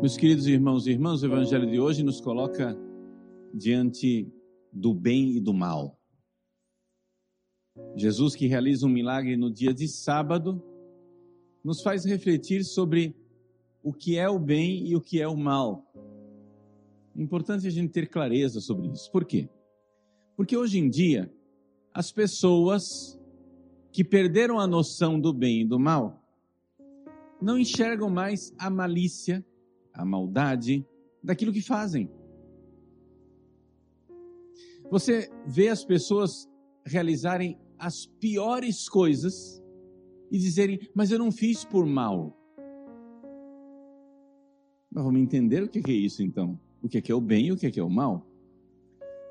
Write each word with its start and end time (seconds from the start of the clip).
Meus 0.00 0.14
queridos 0.18 0.46
irmãos 0.46 0.86
e 0.86 0.90
irmãs, 0.90 1.22
o 1.22 1.26
Evangelho 1.26 1.70
de 1.70 1.80
hoje 1.80 2.02
nos 2.02 2.20
coloca 2.20 2.76
diante 3.52 4.30
do 4.70 4.92
bem 4.92 5.30
e 5.30 5.40
do 5.40 5.54
mal. 5.54 5.98
Jesus, 7.96 8.34
que 8.34 8.46
realiza 8.46 8.86
um 8.86 8.90
milagre 8.90 9.38
no 9.38 9.50
dia 9.50 9.72
de 9.72 9.88
sábado, 9.88 10.62
nos 11.64 11.82
faz 11.82 12.04
refletir 12.04 12.62
sobre 12.62 13.16
o 13.82 13.90
que 13.90 14.18
é 14.18 14.28
o 14.28 14.38
bem 14.38 14.86
e 14.86 14.94
o 14.94 15.00
que 15.00 15.20
é 15.20 15.26
o 15.26 15.36
mal. 15.36 15.90
É 17.16 17.22
importante 17.22 17.66
a 17.66 17.70
gente 17.70 17.90
ter 17.90 18.06
clareza 18.06 18.60
sobre 18.60 18.88
isso. 18.88 19.10
Por 19.10 19.24
quê? 19.24 19.48
Porque 20.36 20.54
hoje 20.54 20.78
em 20.78 20.90
dia, 20.90 21.32
as 21.94 22.12
pessoas 22.12 23.18
que 23.90 24.04
perderam 24.04 24.60
a 24.60 24.66
noção 24.66 25.18
do 25.18 25.32
bem 25.32 25.62
e 25.62 25.66
do 25.66 25.78
mal 25.80 26.22
não 27.40 27.58
enxergam 27.58 28.10
mais 28.10 28.52
a 28.58 28.68
malícia, 28.68 29.44
a 29.96 30.04
maldade 30.04 30.86
daquilo 31.22 31.52
que 31.52 31.62
fazem. 31.62 32.10
Você 34.90 35.30
vê 35.46 35.68
as 35.68 35.84
pessoas 35.84 36.48
realizarem 36.84 37.58
as 37.78 38.06
piores 38.06 38.88
coisas 38.88 39.62
e 40.30 40.38
dizerem, 40.38 40.78
mas 40.94 41.10
eu 41.10 41.18
não 41.18 41.32
fiz 41.32 41.64
por 41.64 41.84
mal. 41.84 42.36
Mas 44.90 45.04
vamos 45.04 45.20
entender 45.20 45.62
o 45.62 45.68
que 45.68 45.80
é 45.90 45.94
isso 45.94 46.22
então? 46.22 46.58
O 46.80 46.88
que 46.88 47.10
é 47.10 47.14
o 47.14 47.20
bem 47.20 47.46
e 47.46 47.52
o 47.52 47.56
que 47.56 47.78
é 47.78 47.82
o 47.82 47.90
mal? 47.90 48.26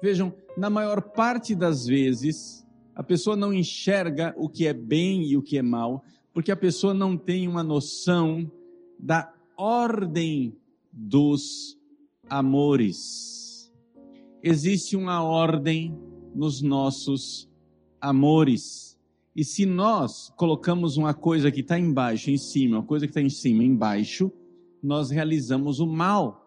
Vejam, 0.02 0.34
na 0.58 0.70
maior 0.70 1.02
parte 1.02 1.56
das 1.56 1.86
vezes, 1.86 2.66
a 2.94 3.02
pessoa 3.02 3.36
não 3.36 3.54
enxerga 3.54 4.36
o 4.38 4.50
que 4.50 4.68
é 4.68 4.74
bem 4.74 5.24
e 5.24 5.38
o 5.38 5.42
que 5.42 5.58
é 5.58 5.62
mal, 5.62 6.04
porque 6.34 6.52
a 6.52 6.56
pessoa 6.56 6.94
não 6.94 7.18
tem 7.18 7.48
uma 7.48 7.64
noção 7.64 8.52
da 9.00 9.34
ordem 9.58 10.56
dos 10.92 11.78
amores. 12.30 13.72
Existe 14.42 14.96
uma 14.96 15.24
ordem 15.24 15.98
nos 16.34 16.62
nossos 16.62 17.50
amores. 18.00 18.98
E 19.36 19.44
se 19.44 19.66
nós 19.66 20.32
colocamos 20.38 20.98
uma 20.98 21.14
coisa 21.14 21.52
que 21.52 21.62
está 21.62 21.78
embaixo 21.78 22.30
em 22.30 22.38
cima, 22.38 22.78
uma 22.78 22.86
coisa 22.86 23.06
que 23.06 23.12
está 23.12 23.22
em 23.22 23.30
cima 23.30 23.64
embaixo, 23.64 24.32
nós 24.82 25.10
realizamos 25.10 25.80
o 25.80 25.88
mal. 25.88 26.46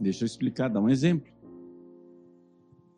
Deixa 0.00 0.24
eu 0.24 0.26
explicar, 0.26 0.68
dar 0.68 0.80
um 0.80 0.88
exemplo. 0.88 1.32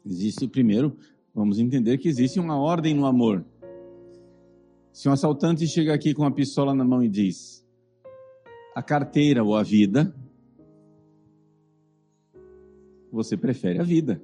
Existe 0.05 0.47
primeiro, 0.47 0.97
vamos 1.35 1.59
entender 1.59 1.99
que 1.99 2.09
existe 2.09 2.39
uma 2.39 2.59
ordem 2.59 2.95
no 2.95 3.07
amor. 3.07 3.45
Se 4.97 5.11
um 5.11 5.13
assaltante 5.13 5.67
chega 5.67 5.93
aqui 5.93 6.15
com 6.15 6.23
uma 6.23 6.33
pistola 6.33 6.75
na 6.75 6.83
mão 6.83 7.03
e 7.03 7.09
diz: 7.11 7.63
a 8.75 8.83
carteira 8.83 9.45
ou 9.45 9.55
a 9.55 9.63
vida, 9.63 10.17
você 13.13 13.37
prefere 13.37 13.79
a 13.79 13.83
vida. 13.83 14.23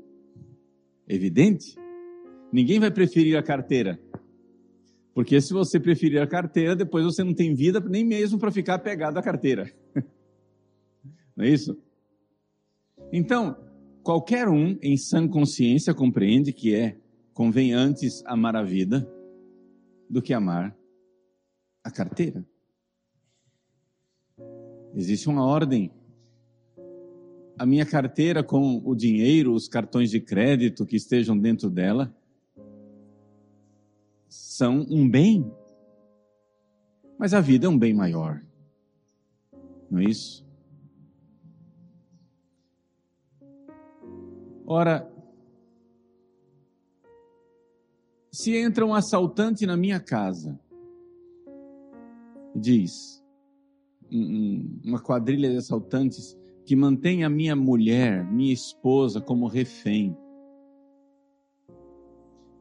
Evidente? 1.06 1.76
Ninguém 2.50 2.80
vai 2.80 2.90
preferir 2.90 3.36
a 3.36 3.42
carteira. 3.42 4.00
Porque 5.12 5.42
se 5.42 5.52
você 5.52 5.78
preferir 5.78 6.22
a 6.22 6.26
carteira, 6.26 6.74
depois 6.74 7.04
você 7.04 7.22
não 7.22 7.34
tem 7.34 7.54
vida 7.54 7.78
nem 7.78 8.02
mesmo 8.02 8.38
para 8.38 8.50
ficar 8.50 8.78
pegado 8.78 9.18
à 9.18 9.22
carteira. 9.22 9.70
Não 11.36 11.44
é 11.44 11.50
isso? 11.50 11.76
Então, 13.12 13.54
qualquer 14.02 14.48
um 14.48 14.78
em 14.80 14.96
sã 14.96 15.28
consciência 15.28 15.92
compreende 15.92 16.50
que 16.50 16.74
é 16.74 16.96
convém 17.34 17.74
antes 17.74 18.24
amar 18.24 18.56
a 18.56 18.62
vida 18.62 19.06
do 20.12 20.20
que 20.20 20.34
amar 20.34 20.76
a 21.82 21.90
carteira. 21.90 22.44
Existe 24.94 25.26
uma 25.26 25.42
ordem. 25.42 25.90
A 27.58 27.64
minha 27.64 27.86
carteira 27.86 28.44
com 28.44 28.82
o 28.84 28.94
dinheiro, 28.94 29.54
os 29.54 29.68
cartões 29.68 30.10
de 30.10 30.20
crédito 30.20 30.84
que 30.84 30.96
estejam 30.96 31.38
dentro 31.38 31.70
dela, 31.70 32.14
são 34.28 34.86
um 34.90 35.08
bem. 35.08 35.50
Mas 37.18 37.32
a 37.32 37.40
vida 37.40 37.64
é 37.66 37.70
um 37.70 37.78
bem 37.78 37.94
maior. 37.94 38.42
Não 39.90 39.98
é 39.98 40.04
isso? 40.04 40.46
Ora, 44.66 45.10
se 48.32 48.56
entra 48.56 48.86
um 48.86 48.94
assaltante 48.94 49.66
na 49.66 49.76
minha 49.76 50.00
casa 50.00 50.58
e 52.54 52.58
diz, 52.58 53.22
uma 54.10 55.00
quadrilha 55.00 55.50
de 55.50 55.58
assaltantes 55.58 56.36
que 56.64 56.74
mantém 56.74 57.24
a 57.24 57.28
minha 57.28 57.54
mulher, 57.54 58.24
minha 58.24 58.52
esposa, 58.52 59.20
como 59.20 59.46
refém. 59.46 60.16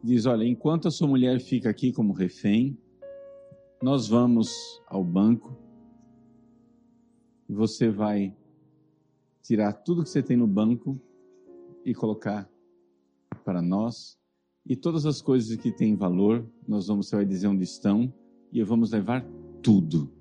Diz: 0.04 0.26
Olha, 0.26 0.44
enquanto 0.44 0.88
a 0.88 0.92
sua 0.92 1.08
mulher 1.08 1.40
fica 1.40 1.70
aqui 1.70 1.92
como 1.92 2.14
refém, 2.14 2.78
nós 3.82 4.08
vamos 4.08 4.82
ao 4.88 5.03
banco, 5.03 5.56
você 7.48 7.90
vai 7.90 8.36
tirar 9.42 9.74
tudo 9.74 10.03
que 10.03 10.09
você 10.09 10.24
tem 10.24 10.38
no 10.38 10.48
banco 10.48 11.00
e 11.86 11.94
colocar 11.94 12.50
para 13.44 13.62
nós, 13.62 14.21
e 14.66 14.76
todas 14.76 15.06
as 15.06 15.22
coisas 15.22 15.56
que 15.58 15.72
têm 15.72 15.96
valor, 15.96 16.46
nós 16.68 16.88
vamos, 16.88 17.08
você 17.08 17.16
vai 17.16 17.26
dizer 17.26 17.48
onde 17.48 17.64
estão, 17.64 18.14
e 18.52 18.64
vamos 18.64 18.92
levar 18.92 19.26
tudo. 19.62 20.12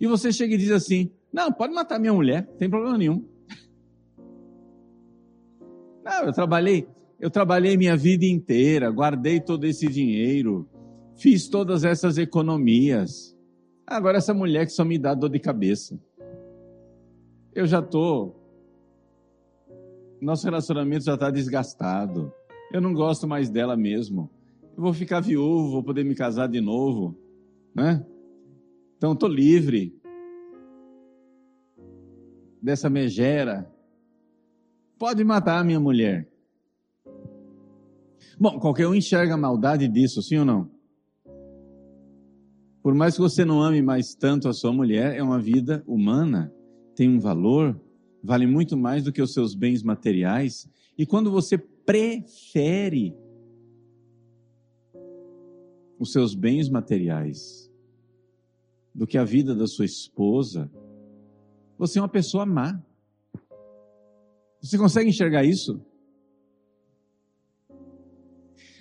E 0.00 0.06
você 0.06 0.32
chega 0.32 0.54
e 0.54 0.58
diz 0.58 0.70
assim: 0.70 1.10
Não, 1.32 1.52
pode 1.52 1.72
matar 1.72 1.98
minha 1.98 2.12
mulher, 2.12 2.46
não 2.48 2.56
tem 2.56 2.68
problema 2.68 2.98
nenhum. 2.98 3.24
Não, 6.04 6.24
eu 6.24 6.32
trabalhei, 6.32 6.86
eu 7.18 7.30
trabalhei 7.30 7.76
minha 7.76 7.96
vida 7.96 8.26
inteira, 8.26 8.90
guardei 8.90 9.40
todo 9.40 9.64
esse 9.64 9.88
dinheiro, 9.88 10.68
fiz 11.16 11.48
todas 11.48 11.84
essas 11.84 12.18
economias. 12.18 13.34
Agora 13.86 14.18
essa 14.18 14.34
mulher 14.34 14.66
que 14.66 14.72
só 14.72 14.84
me 14.84 14.98
dá 14.98 15.14
dor 15.14 15.30
de 15.30 15.38
cabeça. 15.38 15.98
Eu 17.54 17.66
já 17.66 17.80
tô 17.80 18.34
nosso 20.20 20.46
relacionamento 20.46 21.04
já 21.04 21.14
está 21.14 21.30
desgastado. 21.30 22.32
Eu 22.72 22.80
não 22.80 22.92
gosto 22.92 23.26
mais 23.26 23.48
dela 23.48 23.76
mesmo. 23.76 24.30
Eu 24.76 24.82
vou 24.82 24.92
ficar 24.92 25.20
viúvo, 25.20 25.70
vou 25.70 25.82
poder 25.82 26.04
me 26.04 26.14
casar 26.14 26.48
de 26.48 26.60
novo, 26.60 27.16
né? 27.74 28.04
Então 28.96 29.12
estou 29.12 29.28
livre 29.28 29.96
dessa 32.60 32.88
megera. 32.88 33.70
Pode 34.98 35.22
matar 35.22 35.60
a 35.60 35.64
minha 35.64 35.78
mulher. 35.78 36.28
Bom, 38.38 38.58
qualquer 38.58 38.88
um 38.88 38.94
enxerga 38.94 39.34
a 39.34 39.38
maldade 39.38 39.86
disso, 39.86 40.22
sim 40.22 40.38
ou 40.38 40.44
não? 40.44 40.70
Por 42.82 42.94
mais 42.94 43.14
que 43.14 43.20
você 43.20 43.44
não 43.44 43.62
ame 43.62 43.80
mais 43.80 44.14
tanto 44.14 44.48
a 44.48 44.52
sua 44.52 44.72
mulher, 44.72 45.16
é 45.16 45.22
uma 45.22 45.38
vida 45.38 45.82
humana, 45.86 46.52
tem 46.94 47.08
um 47.08 47.18
valor, 47.18 47.80
vale 48.22 48.46
muito 48.46 48.76
mais 48.76 49.04
do 49.04 49.12
que 49.12 49.22
os 49.22 49.32
seus 49.32 49.54
bens 49.54 49.82
materiais. 49.82 50.68
E 50.98 51.06
quando 51.06 51.30
você 51.30 51.58
prefere 51.84 53.14
os 55.98 56.12
seus 56.12 56.34
bens 56.34 56.68
materiais 56.68 57.70
do 58.94 59.06
que 59.06 59.18
a 59.18 59.24
vida 59.24 59.54
da 59.54 59.66
sua 59.66 59.84
esposa, 59.84 60.70
você 61.78 61.98
é 61.98 62.02
uma 62.02 62.08
pessoa 62.08 62.46
má. 62.46 62.80
Você 64.60 64.78
consegue 64.78 65.10
enxergar 65.10 65.44
isso? 65.44 65.80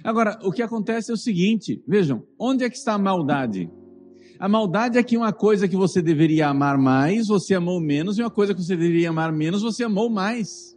Agora, 0.04 0.38
o 0.44 0.52
que 0.52 0.62
acontece 0.62 1.12
é 1.12 1.14
o 1.14 1.18
seguinte: 1.18 1.84
vejam, 1.88 2.28
onde 2.38 2.64
é 2.64 2.70
que 2.70 2.78
está 2.78 2.94
a 2.94 3.00
maldade? 3.00 3.72
A 4.40 4.50
maldade 4.50 4.98
é 4.98 5.04
que 5.04 5.16
uma 5.16 5.32
coisa 5.32 5.68
que 5.68 5.76
você 5.76 6.02
deveria 6.02 6.50
amar 6.50 6.78
mais, 6.78 7.28
você 7.28 7.56
amou 7.56 7.80
menos, 7.80 8.18
e 8.18 8.22
uma 8.22 8.30
coisa 8.30 8.54
que 8.54 8.62
você 8.62 8.76
deveria 8.76 9.10
amar 9.10 9.32
menos, 9.32 9.62
você 9.62 9.84
amou 9.84 10.10
mais. 10.10 10.73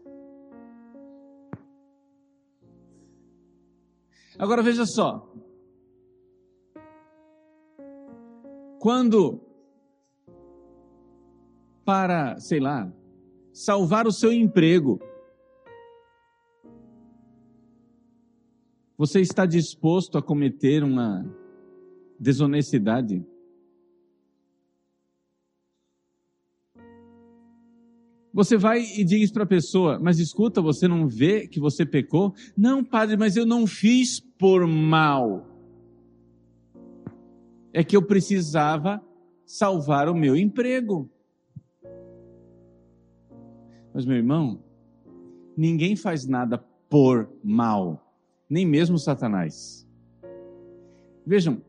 Agora 4.38 4.62
veja 4.62 4.84
só. 4.84 5.32
Quando, 8.78 9.40
para, 11.84 12.38
sei 12.38 12.60
lá, 12.60 12.92
salvar 13.52 14.06
o 14.06 14.12
seu 14.12 14.32
emprego, 14.32 15.00
você 18.96 19.20
está 19.20 19.46
disposto 19.46 20.18
a 20.18 20.22
cometer 20.22 20.84
uma 20.84 21.24
desonestidade? 22.20 23.24
Você 28.36 28.58
vai 28.58 28.82
e 28.82 29.02
diz 29.02 29.32
para 29.32 29.44
a 29.44 29.46
pessoa, 29.46 29.98
mas 29.98 30.18
escuta, 30.18 30.60
você 30.60 30.86
não 30.86 31.08
vê 31.08 31.48
que 31.48 31.58
você 31.58 31.86
pecou? 31.86 32.34
Não, 32.54 32.84
padre, 32.84 33.16
mas 33.16 33.34
eu 33.34 33.46
não 33.46 33.66
fiz 33.66 34.20
por 34.20 34.66
mal. 34.66 35.46
É 37.72 37.82
que 37.82 37.96
eu 37.96 38.02
precisava 38.02 39.02
salvar 39.46 40.10
o 40.10 40.14
meu 40.14 40.36
emprego. 40.36 41.10
Mas, 43.94 44.04
meu 44.04 44.18
irmão, 44.18 44.62
ninguém 45.56 45.96
faz 45.96 46.26
nada 46.26 46.58
por 46.90 47.30
mal, 47.42 48.14
nem 48.50 48.66
mesmo 48.66 48.98
Satanás. 48.98 49.88
Vejam, 51.26 51.62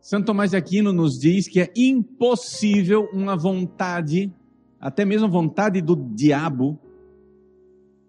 Santo 0.00 0.24
Tomás 0.24 0.52
de 0.52 0.56
Aquino 0.56 0.90
nos 0.90 1.18
diz 1.18 1.46
que 1.46 1.60
é 1.60 1.70
impossível 1.76 3.10
uma 3.12 3.36
vontade, 3.36 4.32
até 4.84 5.02
mesmo 5.02 5.26
a 5.26 5.30
vontade 5.30 5.80
do 5.80 5.96
diabo, 5.96 6.78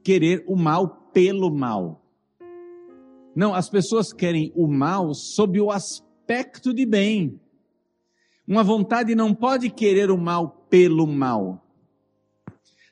querer 0.04 0.44
o 0.46 0.58
mal 0.58 1.10
pelo 1.14 1.50
mal. 1.50 2.04
Não, 3.34 3.54
as 3.54 3.70
pessoas 3.70 4.12
querem 4.12 4.52
o 4.54 4.68
mal 4.68 5.14
sob 5.14 5.62
o 5.62 5.72
aspecto 5.72 6.74
de 6.74 6.86
bem. 6.86 7.40
Uma 8.46 8.62
vontade 8.62 9.16
não 9.16 9.34
pode 9.34 9.70
querer 9.70 10.12
o 10.12 10.18
mal 10.18 10.68
pelo 10.70 11.08
mal. 11.08 11.66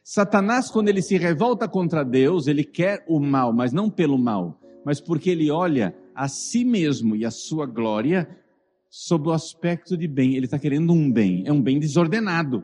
Satanás, 0.01 0.71
quando 0.71 0.88
ele 0.88 1.01
se 1.01 1.18
revolta 1.18 1.68
contra 1.68 2.06
Deus, 2.06 2.47
ele 2.47 2.63
quer 2.63 3.03
o 3.06 3.19
mal, 3.19 3.51
mas 3.51 3.74
não 3.74 3.89
pelo 3.89 4.18
mal, 4.18 4.57
mas 4.86 5.01
porque 5.01 5.29
ele 5.29 5.51
olha 5.51 5.94
a 6.15 6.29
si 6.29 6.63
mesmo 6.63 7.18
e 7.18 7.25
a 7.25 7.31
sua 7.31 7.65
glória 7.65 8.29
sob 8.89 9.27
o 9.27 9.33
aspecto 9.33 9.97
de 9.97 10.07
bem. 10.07 10.36
Ele 10.38 10.45
está 10.45 10.57
querendo 10.57 10.94
um 10.94 11.12
bem, 11.12 11.44
é 11.45 11.51
um 11.51 11.62
bem 11.62 11.79
desordenado. 11.79 12.63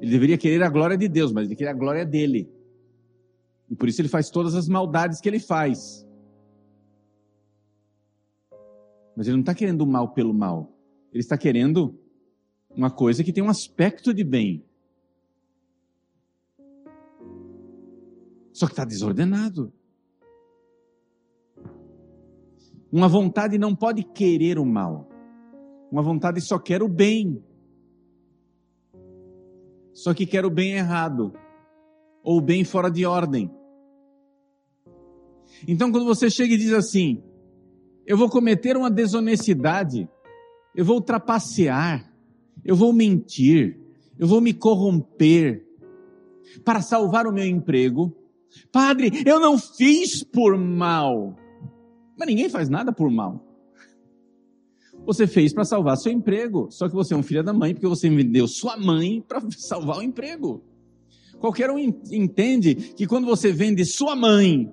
Ele 0.00 0.10
deveria 0.10 0.38
querer 0.38 0.62
a 0.62 0.68
glória 0.70 0.96
de 0.96 1.08
Deus, 1.08 1.30
mas 1.30 1.46
ele 1.46 1.54
quer 1.54 1.68
a 1.68 1.74
glória 1.74 2.06
dele. 2.06 2.50
E 3.68 3.76
por 3.76 3.88
isso 3.88 4.00
ele 4.00 4.08
faz 4.08 4.30
todas 4.30 4.54
as 4.54 4.66
maldades 4.66 5.20
que 5.20 5.28
ele 5.28 5.38
faz. 5.38 6.06
Mas 9.14 9.26
ele 9.26 9.36
não 9.36 9.42
está 9.42 9.54
querendo 9.54 9.82
o 9.82 9.86
mal 9.86 10.12
pelo 10.14 10.32
mal. 10.32 10.72
Ele 11.12 11.20
está 11.20 11.36
querendo 11.36 11.94
uma 12.70 12.90
coisa 12.90 13.22
que 13.22 13.32
tem 13.32 13.44
um 13.44 13.50
aspecto 13.50 14.14
de 14.14 14.24
bem. 14.24 14.64
Só 18.52 18.66
que 18.66 18.72
está 18.72 18.84
desordenado. 18.84 19.72
Uma 22.90 23.08
vontade 23.08 23.58
não 23.58 23.76
pode 23.76 24.02
querer 24.02 24.58
o 24.58 24.64
mal. 24.64 25.08
Uma 25.92 26.02
vontade 26.02 26.40
só 26.40 26.58
quer 26.58 26.82
o 26.82 26.88
bem. 26.88 27.42
Só 30.02 30.14
que 30.14 30.24
quer 30.24 30.46
o 30.46 30.50
bem 30.50 30.72
errado. 30.72 31.34
Ou 32.22 32.38
o 32.38 32.40
bem 32.40 32.64
fora 32.64 32.90
de 32.90 33.04
ordem. 33.04 33.50
Então, 35.68 35.92
quando 35.92 36.06
você 36.06 36.30
chega 36.30 36.54
e 36.54 36.58
diz 36.58 36.72
assim: 36.72 37.22
Eu 38.06 38.16
vou 38.16 38.30
cometer 38.30 38.78
uma 38.78 38.90
desonestidade, 38.90 40.08
eu 40.74 40.86
vou 40.86 41.02
trapacear, 41.02 42.10
eu 42.64 42.74
vou 42.74 42.94
mentir, 42.94 43.78
eu 44.18 44.26
vou 44.26 44.40
me 44.40 44.54
corromper 44.54 45.66
para 46.64 46.80
salvar 46.80 47.26
o 47.26 47.32
meu 47.32 47.44
emprego. 47.44 48.16
Padre, 48.72 49.22
eu 49.26 49.38
não 49.38 49.58
fiz 49.58 50.24
por 50.24 50.56
mal. 50.56 51.36
Mas 52.18 52.26
ninguém 52.26 52.48
faz 52.48 52.70
nada 52.70 52.90
por 52.90 53.10
mal. 53.10 53.49
Você 55.06 55.26
fez 55.26 55.52
para 55.52 55.64
salvar 55.64 55.96
seu 55.96 56.12
emprego, 56.12 56.68
só 56.70 56.88
que 56.88 56.94
você 56.94 57.14
é 57.14 57.16
um 57.16 57.22
filho 57.22 57.42
da 57.42 57.52
mãe 57.52 57.74
porque 57.74 57.86
você 57.86 58.08
vendeu 58.08 58.46
sua 58.46 58.76
mãe 58.76 59.22
para 59.26 59.40
salvar 59.56 59.98
o 59.98 60.02
emprego. 60.02 60.62
Qualquer 61.38 61.70
um 61.70 61.78
entende 61.78 62.74
que 62.74 63.06
quando 63.06 63.26
você 63.26 63.50
vende 63.50 63.84
sua 63.84 64.14
mãe 64.14 64.72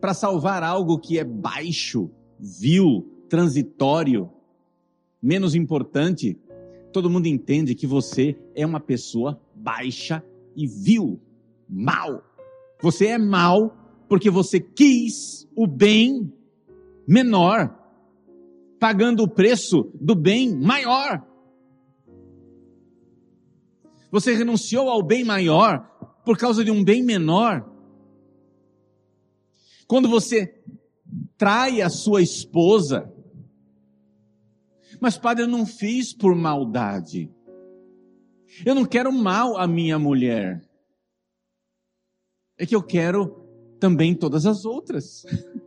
para 0.00 0.14
salvar 0.14 0.62
algo 0.62 0.98
que 0.98 1.18
é 1.18 1.24
baixo, 1.24 2.10
vil, 2.38 3.04
transitório, 3.28 4.30
menos 5.20 5.54
importante, 5.54 6.38
todo 6.92 7.10
mundo 7.10 7.26
entende 7.26 7.74
que 7.74 7.86
você 7.86 8.38
é 8.54 8.64
uma 8.64 8.78
pessoa 8.78 9.40
baixa 9.54 10.22
e 10.54 10.66
vil, 10.66 11.20
mal. 11.68 12.22
Você 12.80 13.06
é 13.06 13.18
mal 13.18 13.76
porque 14.08 14.30
você 14.30 14.60
quis 14.60 15.48
o 15.56 15.66
bem 15.66 16.32
menor, 17.08 17.76
pagando 18.84 19.22
o 19.22 19.28
preço 19.28 19.90
do 19.98 20.14
bem 20.14 20.54
maior. 20.54 21.26
Você 24.10 24.34
renunciou 24.34 24.90
ao 24.90 25.02
bem 25.02 25.24
maior 25.24 25.88
por 26.22 26.36
causa 26.36 26.62
de 26.62 26.70
um 26.70 26.84
bem 26.84 27.02
menor. 27.02 27.66
Quando 29.86 30.06
você 30.06 30.62
trai 31.38 31.80
a 31.80 31.88
sua 31.88 32.20
esposa, 32.20 33.10
mas 35.00 35.16
padre, 35.16 35.44
eu 35.44 35.48
não 35.48 35.64
fiz 35.64 36.12
por 36.12 36.34
maldade. 36.34 37.32
Eu 38.66 38.74
não 38.74 38.84
quero 38.84 39.10
mal 39.10 39.56
à 39.56 39.66
minha 39.66 39.98
mulher. 39.98 40.62
É 42.58 42.66
que 42.66 42.76
eu 42.76 42.82
quero 42.82 43.48
também 43.80 44.14
todas 44.14 44.44
as 44.44 44.66
outras. 44.66 45.24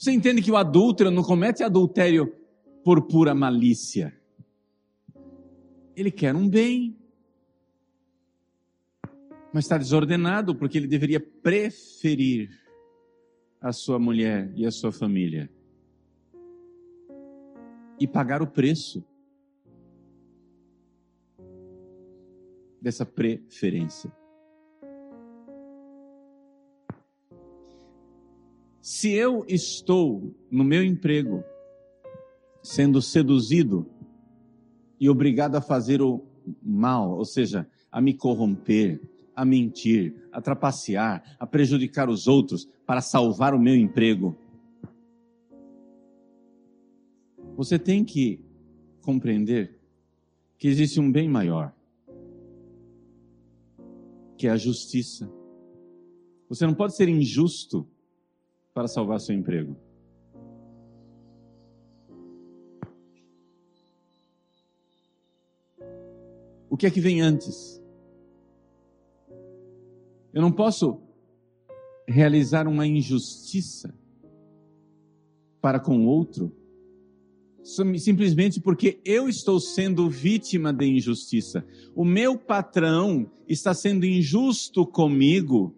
Você 0.00 0.12
entende 0.12 0.40
que 0.40 0.50
o 0.50 0.56
adúltero 0.56 1.10
não 1.10 1.22
comete 1.22 1.62
adultério 1.62 2.34
por 2.82 3.06
pura 3.06 3.34
malícia. 3.34 4.18
Ele 5.94 6.10
quer 6.10 6.34
um 6.34 6.48
bem. 6.48 6.96
Mas 9.52 9.66
está 9.66 9.76
desordenado 9.76 10.54
porque 10.54 10.78
ele 10.78 10.86
deveria 10.86 11.20
preferir 11.20 12.48
a 13.60 13.74
sua 13.74 13.98
mulher 13.98 14.50
e 14.56 14.64
a 14.64 14.70
sua 14.70 14.90
família. 14.90 15.52
E 18.00 18.06
pagar 18.06 18.40
o 18.40 18.46
preço 18.46 19.04
dessa 22.80 23.04
preferência. 23.04 24.10
Se 29.00 29.10
eu 29.12 29.46
estou 29.48 30.30
no 30.50 30.62
meu 30.62 30.84
emprego 30.84 31.42
sendo 32.62 33.00
seduzido 33.00 33.90
e 35.00 35.08
obrigado 35.08 35.56
a 35.56 35.62
fazer 35.62 36.02
o 36.02 36.22
mal, 36.62 37.16
ou 37.16 37.24
seja, 37.24 37.66
a 37.90 37.98
me 37.98 38.12
corromper, 38.12 39.00
a 39.34 39.42
mentir, 39.42 40.28
a 40.30 40.42
trapacear, 40.42 41.34
a 41.38 41.46
prejudicar 41.46 42.10
os 42.10 42.26
outros 42.26 42.68
para 42.84 43.00
salvar 43.00 43.54
o 43.54 43.58
meu 43.58 43.74
emprego, 43.74 44.36
você 47.56 47.78
tem 47.78 48.04
que 48.04 48.44
compreender 49.00 49.80
que 50.58 50.68
existe 50.68 51.00
um 51.00 51.10
bem 51.10 51.26
maior 51.26 51.74
que 54.36 54.46
é 54.46 54.50
a 54.50 54.58
justiça. 54.58 55.32
Você 56.50 56.66
não 56.66 56.74
pode 56.74 56.94
ser 56.94 57.08
injusto 57.08 57.88
para 58.72 58.88
salvar 58.88 59.20
seu 59.20 59.34
emprego. 59.34 59.76
O 66.68 66.76
que 66.76 66.86
é 66.86 66.90
que 66.90 67.00
vem 67.00 67.20
antes? 67.20 67.82
Eu 70.32 70.40
não 70.40 70.52
posso 70.52 71.00
realizar 72.06 72.68
uma 72.68 72.86
injustiça 72.86 73.94
para 75.60 75.80
com 75.80 76.06
outro 76.06 76.56
simplesmente 77.62 78.60
porque 78.60 79.00
eu 79.04 79.28
estou 79.28 79.60
sendo 79.60 80.08
vítima 80.08 80.72
de 80.72 80.86
injustiça. 80.86 81.64
O 81.94 82.04
meu 82.04 82.38
patrão 82.38 83.30
está 83.46 83.74
sendo 83.74 84.06
injusto 84.06 84.86
comigo 84.86 85.76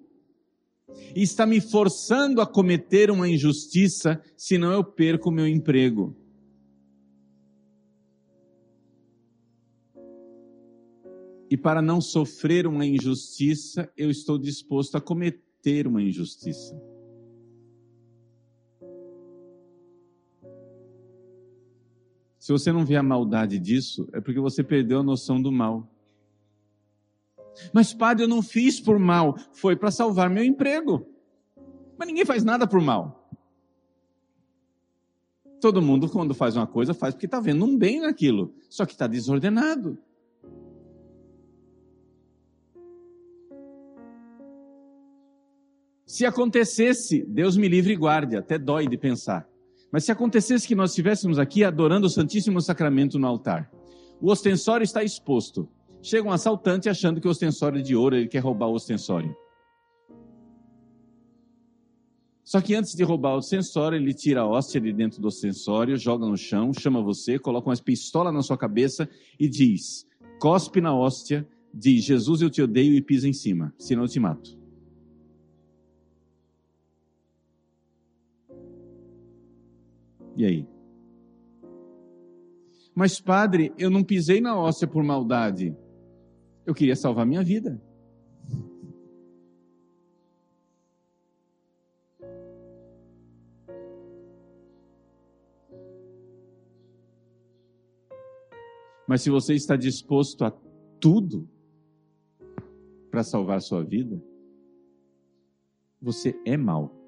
e 1.15 1.23
está 1.23 1.47
me 1.47 1.61
forçando 1.61 2.41
a 2.41 2.47
cometer 2.47 3.11
uma 3.11 3.29
injustiça, 3.29 4.23
senão 4.37 4.73
eu 4.73 4.85
perco 4.85 5.29
o 5.29 5.33
meu 5.33 5.47
emprego. 5.47 6.17
E 11.51 11.57
para 11.57 11.83
não 11.83 12.01
sofrer 12.01 12.67
uma 12.67 12.87
injustiça, 12.87 13.93
eu 13.95 14.11
estou 14.11 14.39
disposto 14.39 14.97
a 14.97 15.01
cometer 15.03 15.87
uma 15.87 16.03
injustiça. 16.03 16.75
Se 22.39 22.51
você 22.51 22.73
não 22.73 22.87
vê 22.87 22.97
a 22.97 23.03
maldade 23.03 23.59
disso, 23.59 24.09
é 24.15 24.21
porque 24.21 24.41
você 24.41 24.65
perdeu 24.65 25.01
a 25.01 25.03
noção 25.03 25.41
do 25.41 25.53
mal. 25.53 25.92
Mas, 27.73 27.93
padre, 27.93 28.25
eu 28.25 28.29
não 28.29 28.43
fiz 28.43 28.81
por 28.81 28.99
mal, 28.99 29.37
foi 29.53 29.77
para 29.77 29.91
salvar 29.91 30.31
meu 30.31 30.45
emprego. 30.45 31.07
Mas 31.99 32.09
ninguém 32.09 32.25
faz 32.25 32.43
nada 32.43 32.67
por 32.67 32.81
mal. 32.81 33.29
Todo 35.61 35.81
mundo, 35.81 36.09
quando 36.09 36.35
faz 36.35 36.57
uma 36.57 36.67
coisa, 36.67 36.93
faz 36.93 37.15
porque 37.15 37.27
está 37.27 37.39
vendo 37.39 37.65
um 37.65 37.77
bem 37.77 38.01
naquilo, 38.01 38.53
só 38.69 38.85
que 38.85 38.93
está 38.93 39.07
desordenado. 39.07 39.97
Se 46.05 46.27
acontecesse, 46.27 47.25
Deus 47.27 47.57
me 47.57 47.69
livre 47.69 47.93
e 47.93 47.97
guarde, 47.97 48.37
até 48.37 48.59
dói 48.59 48.87
de 48.87 48.99
pensar. 48.99 49.49
Mas 49.91 50.05
se 50.05 50.13
acontecesse 50.13 50.67
que 50.67 50.75
nós 50.75 50.91
estivéssemos 50.91 51.39
aqui 51.39 51.65
adorando 51.65 52.07
o 52.07 52.11
Santíssimo 52.11 52.61
Sacramento 52.61 53.19
no 53.19 53.27
altar, 53.27 53.71
o 54.21 54.31
ostensório 54.31 54.85
está 54.85 55.03
exposto. 55.03 55.69
Chega 56.03 56.29
um 56.29 56.33
assaltante 56.33 56.89
achando 56.89 57.21
que 57.21 57.29
o 57.29 57.31
ostensório 57.31 57.79
é 57.79 57.83
de 57.83 57.95
ouro, 57.95 58.17
ele 58.17 58.27
quer 58.27 58.41
roubar 58.41 58.67
o 58.67 58.75
ostensório. 58.75 59.35
Só 62.43 62.61
que 62.61 62.75
antes 62.75 62.95
de 62.95 63.05
roubar 63.05 63.35
o 63.35 63.39
ostensório, 63.39 63.97
ele 63.97 64.13
tira 64.13 64.41
a 64.41 64.47
hóstia 64.47 64.81
de 64.81 64.93
dentro 64.93 65.23
do 65.23 65.29
ostensório, 65.29 65.97
joga 65.97 66.27
no 66.27 66.37
chão, 66.37 66.73
chama 66.75 67.01
você, 67.01 67.39
coloca 67.39 67.71
uma 67.71 67.77
pistola 67.77 68.33
na 68.33 68.43
sua 68.43 68.59
cabeça 68.59 69.09
e 69.39 69.49
diz: 69.49 70.05
cospe 70.41 70.81
na 70.81 70.93
hóstia, 70.93 71.49
diz: 71.73 72.03
Jesus, 72.03 72.43
eu 72.43 72.51
te 72.51 72.61
odeio 72.61 72.95
e 72.95 73.01
pisa 73.01 73.29
em 73.29 73.33
cima, 73.33 73.73
senão 73.79 74.03
eu 74.03 74.09
te 74.09 74.19
mato. 74.19 74.59
E 80.37 80.45
aí? 80.45 80.67
Mas, 82.95 83.21
padre, 83.21 83.73
eu 83.79 83.89
não 83.89 84.03
pisei 84.03 84.41
na 84.41 84.59
hóstia 84.59 84.89
por 84.89 85.03
maldade. 85.03 85.75
Eu 86.65 86.75
queria 86.75 86.95
salvar 86.95 87.27
minha 87.27 87.43
vida. 87.43 87.81
Mas 99.07 99.21
se 99.21 99.29
você 99.29 99.55
está 99.55 99.77
disposto 99.77 100.45
a 100.45 100.51
tudo 100.99 101.47
para 103.11 103.23
salvar 103.23 103.61
sua 103.61 103.85
vida, 103.85 104.23
você 106.01 106.35
é 106.47 106.57
mal. 106.57 107.02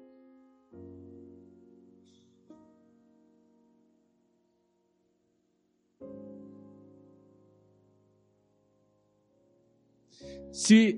Se 10.55 10.97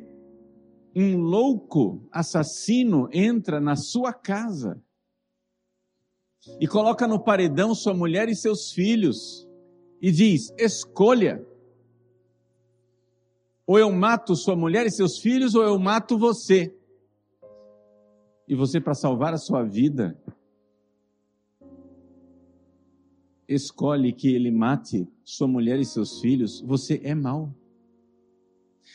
um 0.96 1.18
louco 1.18 2.08
assassino 2.12 3.10
entra 3.12 3.60
na 3.60 3.76
sua 3.76 4.14
casa 4.14 4.80
e 6.62 6.68
coloca 6.68 7.08
no 7.08 7.24
paredão 7.24 7.74
sua 7.74 7.96
mulher 7.96 8.30
e 8.30 8.36
seus 8.36 8.72
filhos 8.72 9.50
e 10.00 10.12
diz: 10.12 10.54
escolha. 10.60 11.44
Ou 13.66 13.80
eu 13.80 13.92
mato 13.92 14.36
sua 14.36 14.56
mulher 14.56 14.86
e 14.86 14.92
seus 14.92 15.18
filhos, 15.18 15.56
ou 15.56 15.64
eu 15.64 15.80
mato 15.80 16.20
você. 16.20 16.72
E 18.48 18.54
você, 18.54 18.80
para 18.80 18.94
salvar 18.94 19.34
a 19.34 19.40
sua 19.40 19.64
vida, 19.64 20.16
escolhe 23.48 24.14
que 24.14 24.36
ele 24.36 24.52
mate 24.52 25.08
sua 25.24 25.48
mulher 25.48 25.80
e 25.80 25.86
seus 25.86 26.22
filhos, 26.22 26.62
você 26.62 27.02
é 27.04 27.16
mau. 27.16 27.52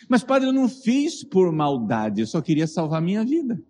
Mas, 0.09 0.23
padre, 0.23 0.49
eu 0.49 0.53
não 0.53 0.69
fiz 0.69 1.25
por 1.25 1.51
maldade, 1.53 2.21
eu 2.21 2.27
só 2.27 2.41
queria 2.41 2.67
salvar 2.67 3.01
minha 3.01 3.25
vida. 3.25 3.63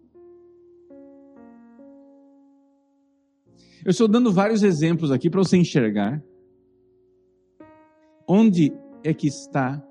Eu 3.84 3.90
estou 3.90 4.06
dando 4.06 4.32
vários 4.32 4.62
exemplos 4.62 5.10
aqui 5.10 5.28
para 5.28 5.42
você 5.42 5.56
enxergar 5.56 6.22
onde 8.28 8.72
é 9.02 9.12
que 9.12 9.26
está 9.26 9.84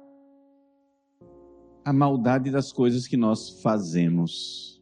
a 1.83 1.91
maldade 1.91 2.49
das 2.49 2.71
coisas 2.71 3.05
que 3.05 3.17
nós 3.17 3.61
fazemos. 3.61 4.81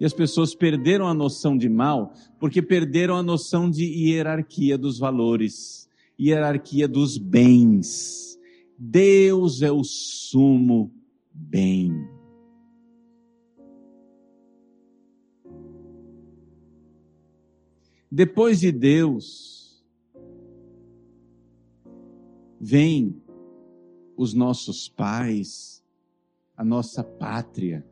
E 0.00 0.04
as 0.04 0.12
pessoas 0.12 0.54
perderam 0.54 1.06
a 1.06 1.14
noção 1.14 1.56
de 1.56 1.68
mal 1.68 2.12
porque 2.38 2.62
perderam 2.62 3.16
a 3.16 3.22
noção 3.22 3.70
de 3.70 3.84
hierarquia 3.84 4.78
dos 4.78 4.98
valores, 4.98 5.88
hierarquia 6.18 6.86
dos 6.86 7.18
bens. 7.18 8.37
Deus 8.78 9.60
é 9.60 9.72
o 9.72 9.82
sumo 9.82 10.94
bem. 11.32 12.08
Depois 18.08 18.60
de 18.60 18.70
Deus, 18.70 19.84
vem 22.60 23.20
os 24.16 24.32
nossos 24.32 24.88
pais, 24.88 25.84
a 26.56 26.64
nossa 26.64 27.02
pátria. 27.02 27.84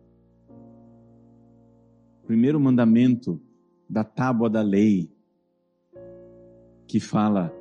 Primeiro 2.26 2.61
mandamento 2.61 3.40
da 3.90 4.05
tábua 4.05 4.49
da 4.49 4.62
lei, 4.62 5.11
que 6.87 7.00
fala 7.00 7.52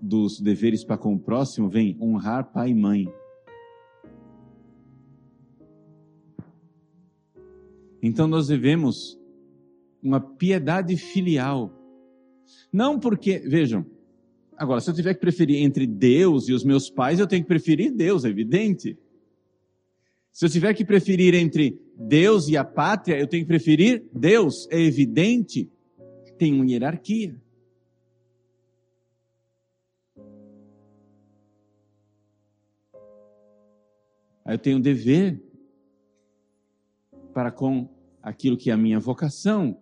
dos 0.00 0.40
deveres 0.40 0.84
para 0.84 0.98
com 0.98 1.14
o 1.14 1.18
próximo 1.18 1.68
vem 1.68 1.96
honrar 2.00 2.52
pai 2.52 2.70
e 2.70 2.74
mãe. 2.74 3.12
Então 8.02 8.28
nós 8.28 8.46
devemos 8.46 9.18
uma 10.02 10.20
piedade 10.20 10.96
filial. 10.96 11.72
Não 12.72 12.98
porque, 12.98 13.38
vejam, 13.40 13.84
agora 14.56 14.80
se 14.80 14.88
eu 14.90 14.94
tiver 14.94 15.14
que 15.14 15.20
preferir 15.20 15.62
entre 15.62 15.86
Deus 15.86 16.48
e 16.48 16.52
os 16.52 16.64
meus 16.64 16.88
pais, 16.88 17.18
eu 17.18 17.26
tenho 17.26 17.42
que 17.42 17.48
preferir 17.48 17.92
Deus, 17.92 18.24
é 18.24 18.28
evidente. 18.28 18.96
Se 20.32 20.44
eu 20.44 20.48
tiver 20.48 20.72
que 20.74 20.84
preferir 20.84 21.34
entre 21.34 21.80
Deus 21.96 22.48
e 22.48 22.56
a 22.56 22.64
pátria, 22.64 23.18
eu 23.18 23.26
tenho 23.26 23.42
que 23.42 23.48
preferir 23.48 24.04
Deus, 24.12 24.68
é 24.70 24.80
evidente. 24.80 25.68
Tem 26.38 26.54
uma 26.54 26.64
hierarquia. 26.64 27.34
Aí 34.48 34.54
eu 34.54 34.58
tenho 34.58 34.78
um 34.78 34.80
dever 34.80 35.42
para 37.34 37.52
com 37.52 37.86
aquilo 38.22 38.56
que 38.56 38.70
é 38.70 38.72
a 38.72 38.78
minha 38.78 38.98
vocação. 38.98 39.76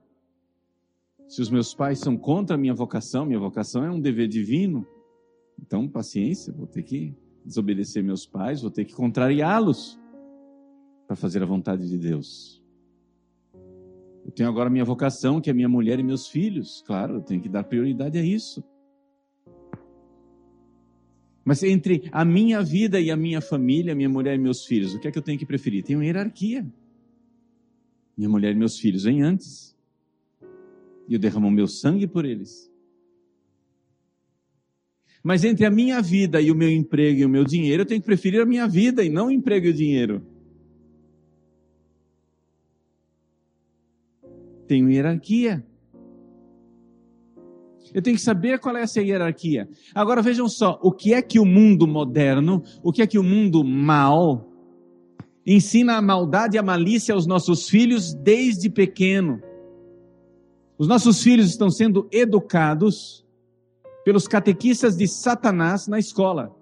Se 1.29 1.41
os 1.41 1.49
meus 1.49 1.73
pais 1.73 2.01
são 2.01 2.17
contra 2.17 2.57
a 2.57 2.59
minha 2.59 2.75
vocação, 2.75 3.25
minha 3.25 3.39
vocação 3.39 3.85
é 3.85 3.91
um 3.93 4.01
dever 4.01 4.27
divino. 4.27 4.85
Então, 5.57 5.87
paciência, 5.87 6.53
vou 6.53 6.67
ter 6.67 6.83
que 6.83 7.15
desobedecer 7.45 8.03
meus 8.03 8.27
pais, 8.27 8.61
vou 8.61 8.71
ter 8.73 8.85
que 8.85 8.93
contrariá-los 8.93 10.01
para 11.07 11.15
fazer 11.15 11.45
a 11.45 11.47
vontade 11.47 11.89
de 11.89 11.97
Deus. 11.97 12.61
Eu 14.25 14.33
tenho 14.33 14.49
agora 14.49 14.69
minha 14.69 14.85
vocação, 14.85 15.41
que 15.41 15.49
é 15.49 15.53
minha 15.53 15.69
mulher 15.69 16.01
e 16.01 16.03
meus 16.03 16.27
filhos. 16.27 16.83
Claro, 16.85 17.15
eu 17.15 17.21
tenho 17.21 17.41
que 17.41 17.49
dar 17.49 17.63
prioridade 17.63 18.19
a 18.19 18.25
isso. 18.25 18.65
Mas 21.47 21.63
entre 21.63 22.09
a 22.11 22.25
minha 22.25 22.61
vida 22.61 23.01
e 23.01 23.09
a 23.09 23.17
minha 23.17 23.41
família, 23.41 23.95
minha 23.95 24.09
mulher 24.09 24.35
e 24.35 24.39
meus 24.39 24.65
filhos, 24.65 24.97
o 24.97 24.99
que 24.99 25.07
é 25.07 25.13
que 25.13 25.19
eu 25.19 25.23
tenho 25.23 25.39
que 25.39 25.47
preferir? 25.47 25.85
Tem 25.85 25.95
uma 25.95 26.05
hierarquia. 26.05 26.67
Minha 28.19 28.29
mulher 28.29 28.51
e 28.51 28.57
meus 28.57 28.77
filhos 28.77 29.05
vêm 29.05 29.23
antes. 29.23 29.73
E 31.09 31.15
eu 31.15 31.21
derramo 31.21 31.49
meu 31.49 31.69
sangue 31.69 32.09
por 32.09 32.25
eles. 32.25 32.69
Mas 35.23 35.45
entre 35.45 35.65
a 35.65 35.71
minha 35.71 36.03
vida 36.03 36.41
e 36.41 36.51
o 36.51 36.55
meu 36.57 36.69
emprego 36.69 37.21
e 37.21 37.25
o 37.25 37.29
meu 37.29 37.45
dinheiro, 37.45 37.83
eu 37.83 37.87
tenho 37.87 38.01
que 38.01 38.07
preferir 38.07 38.41
a 38.41 38.47
minha 38.47 38.67
vida 38.67 39.05
e 39.05 39.09
não 39.09 39.29
o 39.29 39.31
emprego 39.31 39.67
e 39.67 39.71
o 39.71 39.75
dinheiro. 39.75 40.27
Tenho 44.67 44.91
hierarquia. 44.91 45.65
Eu 47.93 48.03
tenho 48.03 48.17
que 48.17 48.23
saber 48.23 48.59
qual 48.59 48.77
é 48.77 48.83
essa 48.83 49.01
hierarquia. 49.01 49.69
Agora 49.95 50.23
vejam 50.23 50.49
só, 50.49 50.79
o 50.83 50.93
que 50.93 51.15
é 51.15 51.23
que 51.23 51.39
o 51.39 51.45
mundo 51.45 51.87
moderno, 51.87 52.63
o 52.83 52.93
que 52.93 53.03
é 53.03 53.07
que 53.07 53.19
o 53.19 53.23
mundo 53.23 53.65
mal 53.65 54.51
ensina 55.47 55.97
a 55.97 56.03
maldade 56.03 56.57
e 56.57 56.59
a 56.59 56.63
malícia 56.63 57.15
aos 57.15 57.27
nossos 57.27 57.69
filhos 57.69 58.13
desde 58.15 58.69
pequeno. 58.69 59.41
Os 60.77 60.89
nossos 60.89 61.23
filhos 61.23 61.49
estão 61.49 61.71
sendo 61.71 62.09
educados 62.13 63.25
pelos 64.05 64.27
catequistas 64.29 64.97
de 64.97 65.07
Satanás 65.07 65.87
na 65.87 65.99
escola. 65.99 66.55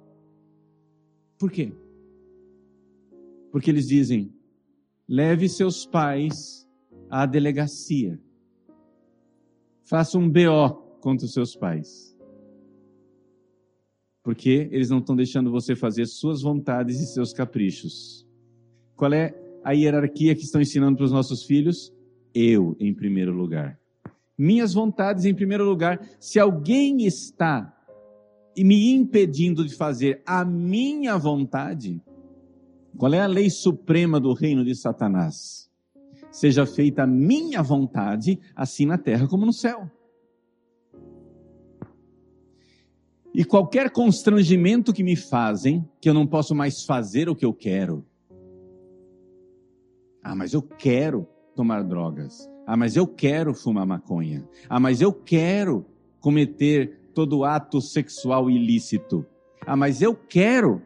Por 1.38 1.50
quê? 1.50 1.73
Porque 3.50 3.71
eles 3.71 3.87
dizem: 3.87 4.33
leve 5.09 5.49
seus 5.49 5.87
pais 5.87 6.69
à 7.11 7.26
delegacia. 7.26 8.21
Faça 9.83 10.19
um 10.19 10.31
BO 10.31 10.83
contra 11.04 11.26
os 11.26 11.34
seus 11.34 11.54
pais. 11.54 12.16
Porque 14.23 14.70
eles 14.73 14.88
não 14.88 15.00
estão 15.00 15.14
deixando 15.14 15.50
você 15.50 15.76
fazer 15.76 16.06
suas 16.06 16.40
vontades 16.40 16.99
e 16.99 17.06
seus 17.06 17.34
caprichos. 17.34 18.26
Qual 18.96 19.12
é 19.12 19.34
a 19.62 19.73
hierarquia 19.73 20.34
que 20.34 20.44
estão 20.44 20.62
ensinando 20.62 20.96
para 20.96 21.04
os 21.04 21.12
nossos 21.12 21.44
filhos? 21.44 21.92
Eu, 22.34 22.75
em 22.80 22.94
primeiro 22.94 23.32
lugar. 23.32 23.78
Minhas 24.37 24.73
vontades 24.73 25.26
em 25.26 25.34
primeiro 25.34 25.64
lugar. 25.64 26.00
Se 26.18 26.40
alguém 26.40 27.04
está 27.04 27.70
me 28.56 28.94
impedindo 28.94 29.62
de 29.62 29.75
fazer 29.75 30.23
a 30.25 30.42
minha 30.42 31.18
vontade, 31.18 32.00
qual 32.96 33.12
é 33.12 33.20
a 33.20 33.26
lei 33.26 33.50
suprema 33.50 34.18
do 34.18 34.32
reino 34.32 34.64
de 34.64 34.75
Satanás? 34.75 35.64
seja 36.34 36.66
feita 36.66 37.04
a 37.04 37.06
minha 37.06 37.62
vontade, 37.62 38.40
assim 38.56 38.87
na 38.87 38.99
terra 38.99 39.28
como 39.28 39.46
no 39.46 39.52
céu. 39.52 39.88
E 43.34 43.44
qualquer 43.44 43.90
constrangimento 43.90 44.92
que 44.92 45.02
me 45.02 45.16
fazem, 45.16 45.84
que 46.00 46.08
eu 46.08 46.14
não 46.14 46.24
posso 46.24 46.54
mais 46.54 46.84
fazer 46.84 47.28
o 47.28 47.34
que 47.34 47.44
eu 47.44 47.52
quero. 47.52 48.06
Ah, 50.22 50.36
mas 50.36 50.52
eu 50.54 50.62
quero 50.62 51.26
tomar 51.56 51.82
drogas. 51.82 52.48
Ah, 52.64 52.76
mas 52.76 52.94
eu 52.94 53.08
quero 53.08 53.52
fumar 53.52 53.84
maconha. 53.84 54.48
Ah, 54.68 54.78
mas 54.78 55.00
eu 55.00 55.12
quero 55.12 55.84
cometer 56.20 56.96
todo 57.12 57.44
ato 57.44 57.80
sexual 57.80 58.48
ilícito. 58.48 59.26
Ah, 59.66 59.76
mas 59.76 60.00
eu 60.00 60.14
quero 60.14 60.80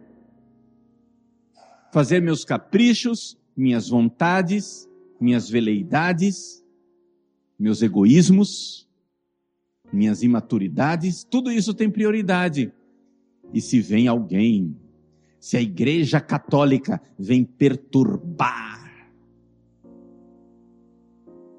fazer 1.93 2.23
meus 2.23 2.47
caprichos, 2.47 3.39
minhas 3.55 3.91
vontades, 3.91 4.89
minhas 5.21 5.51
veleidades, 5.51 6.65
meus 7.59 7.83
egoísmos, 7.83 8.88
minhas 9.93 10.23
imaturidades, 10.23 11.25
tudo 11.25 11.51
isso 11.51 11.75
tem 11.75 11.91
prioridade. 11.91 12.73
E 13.53 13.61
se 13.61 13.81
vem 13.81 14.09
alguém, 14.09 14.77
se 15.41 15.57
a 15.57 15.61
igreja 15.61 16.21
católica 16.21 17.01
vem 17.19 17.45
perturbar 17.45 18.79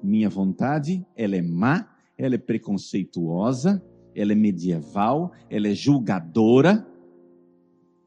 minha 0.02 0.28
vontade, 0.28 1.04
ela 1.14 1.36
é 1.36 1.42
má, 1.42 1.88
ela 2.16 2.34
é 2.34 2.38
preconceituosa, 2.38 3.82
ela 4.14 4.32
é 4.32 4.34
medieval, 4.34 5.32
ela 5.48 5.68
é 5.68 5.74
julgadora. 5.74 6.86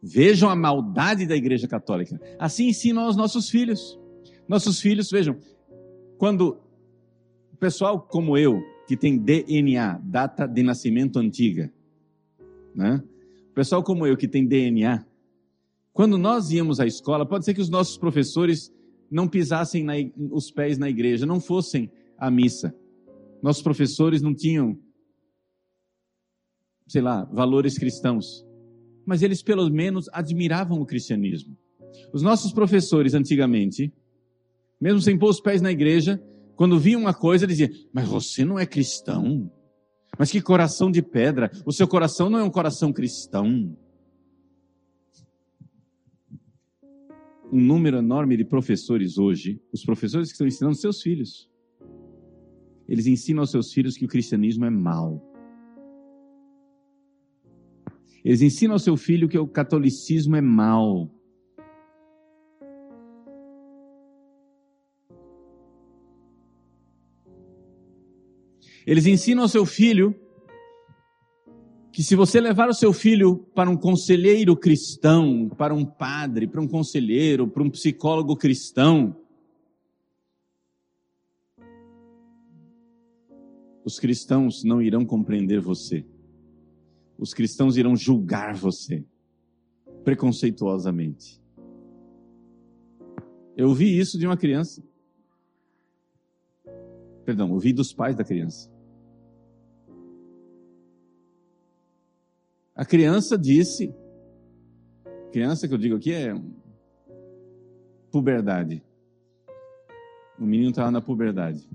Vejam 0.01 0.49
a 0.49 0.55
maldade 0.55 1.25
da 1.25 1.35
igreja 1.35 1.67
católica. 1.67 2.19
Assim 2.37 2.67
ensinam 2.67 3.03
aos 3.03 3.15
nossos 3.15 3.49
filhos. 3.49 3.99
Nossos 4.47 4.79
filhos, 4.81 5.09
vejam, 5.09 5.37
quando 6.17 6.57
o 7.53 7.57
pessoal 7.57 8.01
como 8.01 8.37
eu, 8.37 8.61
que 8.87 8.97
tem 8.97 9.17
DNA, 9.17 9.99
data 10.03 10.45
de 10.45 10.61
nascimento 10.63 11.19
antiga, 11.19 11.71
né? 12.75 13.03
Pessoal 13.53 13.83
como 13.83 14.05
eu 14.05 14.17
que 14.17 14.27
tem 14.27 14.45
DNA, 14.45 15.05
quando 15.93 16.17
nós 16.17 16.51
íamos 16.51 16.79
à 16.79 16.87
escola, 16.87 17.25
pode 17.25 17.45
ser 17.45 17.53
que 17.53 17.61
os 17.61 17.69
nossos 17.69 17.97
professores 17.97 18.73
não 19.11 19.27
pisassem 19.27 19.83
na, 19.83 19.93
os 20.31 20.49
pés 20.49 20.79
na 20.79 20.89
igreja, 20.89 21.25
não 21.25 21.39
fossem 21.39 21.91
à 22.17 22.31
missa. 22.31 22.75
Nossos 23.43 23.61
professores 23.61 24.21
não 24.21 24.33
tinham, 24.33 24.75
sei 26.87 27.01
lá, 27.01 27.25
valores 27.25 27.77
cristãos, 27.77 28.43
mas 29.05 29.21
eles 29.21 29.43
pelo 29.43 29.69
menos 29.69 30.09
admiravam 30.11 30.81
o 30.81 30.85
cristianismo. 30.85 31.55
Os 32.11 32.23
nossos 32.23 32.51
professores 32.51 33.13
antigamente, 33.13 33.93
mesmo 34.81 34.99
sem 34.99 35.17
pôr 35.17 35.29
os 35.29 35.39
pés 35.39 35.61
na 35.61 35.71
igreja, 35.71 36.19
quando 36.55 36.79
viam 36.79 37.01
uma 37.01 37.13
coisa, 37.13 37.47
diziam: 37.47 37.69
Mas 37.91 38.07
você 38.07 38.45
não 38.45 38.59
é 38.59 38.65
cristão? 38.65 39.51
Mas 40.17 40.31
que 40.31 40.41
coração 40.41 40.91
de 40.91 41.01
pedra! 41.01 41.51
O 41.65 41.71
seu 41.71 41.87
coração 41.87 42.29
não 42.29 42.39
é 42.39 42.43
um 42.43 42.49
coração 42.49 42.93
cristão. 42.93 43.75
Um 47.51 47.61
número 47.61 47.97
enorme 47.97 48.35
de 48.35 48.45
professores 48.45 49.17
hoje, 49.17 49.61
os 49.71 49.83
professores 49.83 50.29
que 50.29 50.33
estão 50.33 50.47
ensinando 50.47 50.75
seus 50.75 51.01
filhos, 51.01 51.49
eles 52.87 53.05
ensinam 53.05 53.41
aos 53.41 53.51
seus 53.51 53.71
filhos 53.71 53.95
que 53.95 54.05
o 54.05 54.07
cristianismo 54.07 54.65
é 54.65 54.69
mal. 54.69 55.21
Eles 58.23 58.41
ensinam 58.41 58.73
ao 58.73 58.79
seu 58.79 58.95
filho 58.95 59.27
que 59.27 59.37
o 59.37 59.47
catolicismo 59.47 60.35
é 60.35 60.41
mal. 60.41 61.12
Eles 68.85 69.05
ensinam 69.05 69.43
ao 69.43 69.49
seu 69.49 69.65
filho 69.65 70.15
que 71.93 72.01
se 72.01 72.15
você 72.15 72.41
levar 72.41 72.67
o 72.69 72.73
seu 72.73 72.91
filho 72.91 73.37
para 73.53 73.69
um 73.69 73.77
conselheiro 73.77 74.57
cristão, 74.57 75.47
para 75.47 75.75
um 75.75 75.85
padre, 75.85 76.47
para 76.47 76.59
um 76.59 76.67
conselheiro, 76.67 77.47
para 77.47 77.61
um 77.61 77.69
psicólogo 77.69 78.35
cristão, 78.35 79.15
os 83.85 83.99
cristãos 83.99 84.63
não 84.63 84.81
irão 84.81 85.05
compreender 85.05 85.61
você. 85.61 86.03
Os 87.15 87.31
cristãos 87.31 87.77
irão 87.77 87.95
julgar 87.95 88.55
você 88.55 89.05
preconceituosamente. 90.03 91.39
Eu 93.55 93.69
ouvi 93.69 93.97
isso 93.97 94.17
de 94.17 94.25
uma 94.25 94.35
criança. 94.35 94.83
Perdão, 97.23 97.51
ouvi 97.51 97.71
dos 97.71 97.93
pais 97.93 98.15
da 98.15 98.23
criança. 98.23 98.72
A 102.75 102.83
criança 102.83 103.37
disse, 103.37 103.93
criança 105.31 105.67
que 105.67 105.73
eu 105.73 105.77
digo 105.77 105.95
aqui 105.95 106.11
é 106.11 106.33
puberdade. 108.11 108.83
O 110.39 110.45
menino 110.45 110.71
estava 110.71 110.89
na 110.89 111.01
puberdade. 111.01 111.69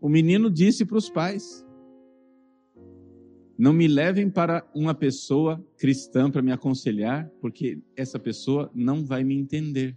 O 0.00 0.08
menino 0.08 0.50
disse 0.50 0.84
para 0.86 0.96
os 0.96 1.10
pais: 1.10 1.66
Não 3.58 3.72
me 3.72 3.86
levem 3.86 4.30
para 4.30 4.68
uma 4.74 4.94
pessoa 4.94 5.64
cristã 5.78 6.30
para 6.30 6.42
me 6.42 6.50
aconselhar, 6.50 7.30
porque 7.40 7.80
essa 7.94 8.18
pessoa 8.18 8.70
não 8.74 9.04
vai 9.04 9.22
me 9.22 9.36
entender. 9.36 9.96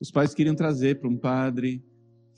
Os 0.00 0.12
pais 0.12 0.32
queriam 0.32 0.54
trazer 0.54 1.00
para 1.00 1.08
um 1.08 1.18
padre, 1.18 1.84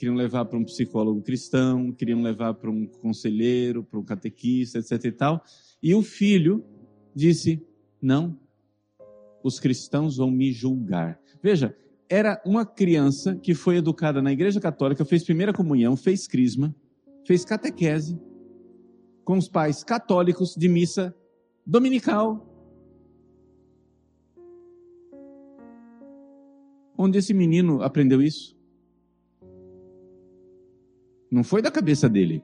queriam 0.01 0.17
levar 0.17 0.47
para 0.47 0.59
um 0.59 0.65
psicólogo 0.65 1.21
cristão, 1.21 1.93
queriam 1.93 2.23
levar 2.23 2.55
para 2.55 2.71
um 2.71 2.87
conselheiro, 2.87 3.85
para 3.85 4.01
um 4.01 4.03
catequista, 4.03 4.79
etc 4.79 5.05
e 5.05 5.13
tal. 5.13 5.45
E 5.83 5.95
o 5.95 6.03
filho 6.03 6.65
disse: 7.15 7.63
Não, 8.01 8.35
os 9.45 9.61
cristãos 9.61 10.17
vão 10.17 10.31
me 10.31 10.53
julgar. 10.53 11.21
Veja, 11.43 11.77
era 12.09 12.41
uma 12.47 12.65
criança 12.65 13.37
que 13.37 13.53
foi 13.55 13.77
educada 13.77 14.23
na 14.23 14.33
igreja 14.33 14.59
católica, 14.59 15.05
fez 15.05 15.23
primeira 15.23 15.53
comunhão, 15.53 15.95
fez 15.99 16.27
crisma, 16.27 16.75
fez 17.27 17.45
catequese, 17.45 18.19
com 19.23 19.37
os 19.37 19.51
pais 19.51 19.85
católicos 19.85 20.55
de 20.57 20.67
missa 20.67 21.15
dominical. 21.67 22.47
Onde 26.97 27.19
esse 27.19 27.35
menino 27.35 27.83
aprendeu 27.83 28.23
isso? 28.23 28.60
Não 31.31 31.45
foi 31.45 31.63
da 31.63 31.71
cabeça 31.71 32.09
dele. 32.09 32.43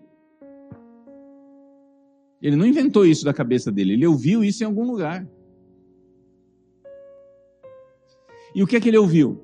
Ele 2.40 2.54
não 2.54 2.66
inventou 2.66 3.04
isso 3.04 3.24
da 3.24 3.34
cabeça 3.34 3.72
dele, 3.72 3.94
ele 3.94 4.06
ouviu 4.06 4.44
isso 4.44 4.62
em 4.62 4.66
algum 4.66 4.84
lugar. 4.84 5.26
E 8.54 8.62
o 8.62 8.66
que 8.66 8.76
é 8.76 8.80
que 8.80 8.88
ele 8.88 8.98
ouviu? 8.98 9.42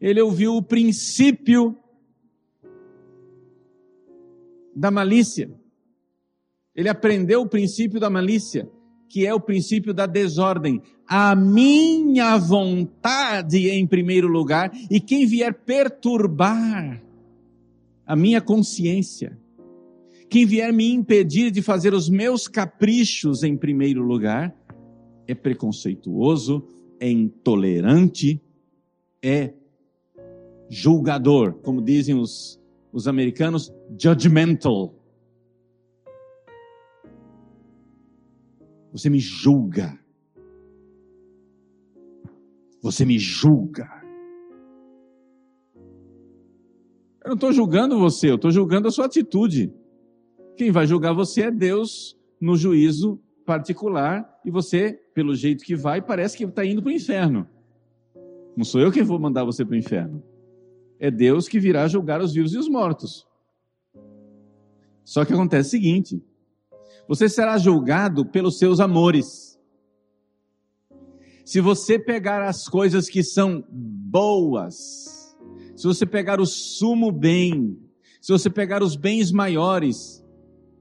Ele 0.00 0.20
ouviu 0.20 0.54
o 0.54 0.62
princípio 0.62 1.76
da 4.74 4.90
malícia. 4.90 5.50
Ele 6.74 6.88
aprendeu 6.88 7.40
o 7.40 7.48
princípio 7.48 7.98
da 7.98 8.10
malícia, 8.10 8.68
que 9.08 9.26
é 9.26 9.32
o 9.32 9.40
princípio 9.40 9.94
da 9.94 10.06
desordem. 10.06 10.82
A 11.06 11.34
minha 11.34 12.36
vontade 12.36 13.68
em 13.70 13.86
primeiro 13.86 14.28
lugar, 14.28 14.70
e 14.90 15.00
quem 15.00 15.26
vier 15.26 15.54
perturbar 15.54 17.02
a 18.06 18.14
minha 18.14 18.40
consciência. 18.40 19.38
Quem 20.28 20.46
vier 20.46 20.72
me 20.72 20.92
impedir 20.92 21.50
de 21.50 21.62
fazer 21.62 21.94
os 21.94 22.08
meus 22.08 22.48
caprichos 22.48 23.42
em 23.42 23.56
primeiro 23.56 24.02
lugar 24.02 24.54
é 25.26 25.34
preconceituoso, 25.34 26.66
é 27.00 27.10
intolerante, 27.10 28.42
é 29.22 29.54
julgador, 30.68 31.54
como 31.62 31.80
dizem 31.80 32.14
os, 32.14 32.60
os 32.92 33.06
americanos, 33.06 33.72
judgmental. 33.98 34.94
Você 38.92 39.10
me 39.10 39.18
julga. 39.18 39.98
Você 42.80 43.04
me 43.04 43.18
julga. 43.18 44.03
Eu 47.24 47.30
não 47.30 47.34
estou 47.36 47.52
julgando 47.54 47.98
você, 47.98 48.30
eu 48.30 48.34
estou 48.34 48.50
julgando 48.50 48.86
a 48.86 48.90
sua 48.90 49.06
atitude. 49.06 49.72
Quem 50.58 50.70
vai 50.70 50.86
julgar 50.86 51.14
você 51.14 51.44
é 51.44 51.50
Deus 51.50 52.14
no 52.38 52.54
juízo 52.54 53.18
particular 53.46 54.28
e 54.44 54.50
você, 54.50 54.92
pelo 55.14 55.34
jeito 55.34 55.64
que 55.64 55.74
vai, 55.74 56.02
parece 56.02 56.36
que 56.36 56.44
está 56.44 56.62
indo 56.66 56.82
para 56.82 56.90
o 56.90 56.94
inferno. 56.94 57.48
Não 58.54 58.62
sou 58.62 58.78
eu 58.78 58.92
quem 58.92 59.02
vou 59.02 59.18
mandar 59.18 59.42
você 59.42 59.64
para 59.64 59.72
o 59.72 59.78
inferno. 59.78 60.22
É 61.00 61.10
Deus 61.10 61.48
que 61.48 61.58
virá 61.58 61.88
julgar 61.88 62.20
os 62.20 62.34
vivos 62.34 62.52
e 62.52 62.58
os 62.58 62.68
mortos. 62.68 63.26
Só 65.02 65.24
que 65.24 65.32
acontece 65.32 65.68
o 65.68 65.70
seguinte: 65.70 66.22
você 67.08 67.26
será 67.26 67.56
julgado 67.56 68.26
pelos 68.26 68.58
seus 68.58 68.80
amores. 68.80 69.58
Se 71.42 71.60
você 71.60 71.98
pegar 71.98 72.42
as 72.46 72.68
coisas 72.68 73.08
que 73.08 73.22
são 73.22 73.64
boas, 73.70 75.13
se 75.76 75.86
você 75.86 76.06
pegar 76.06 76.40
o 76.40 76.46
sumo 76.46 77.10
bem, 77.10 77.78
se 78.20 78.32
você 78.32 78.48
pegar 78.48 78.82
os 78.82 78.96
bens 78.96 79.32
maiores 79.32 80.24